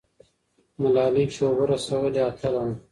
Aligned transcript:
ملالۍ 0.81 1.25
چې 1.33 1.39
اوبه 1.47 1.63
رسولې، 1.73 2.21
اتله 2.29 2.61
وه. 2.65 2.73